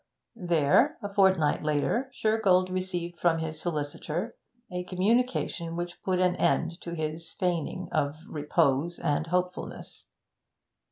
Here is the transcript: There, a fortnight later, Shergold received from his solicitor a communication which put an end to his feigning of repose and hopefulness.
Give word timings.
There, 0.35 0.97
a 1.03 1.13
fortnight 1.13 1.61
later, 1.61 2.09
Shergold 2.11 2.71
received 2.71 3.19
from 3.19 3.37
his 3.37 3.61
solicitor 3.61 4.35
a 4.71 4.83
communication 4.83 5.75
which 5.75 6.01
put 6.01 6.17
an 6.19 6.35
end 6.37 6.81
to 6.81 6.95
his 6.95 7.33
feigning 7.33 7.87
of 7.91 8.17
repose 8.27 8.97
and 8.97 9.27
hopefulness. 9.27 10.07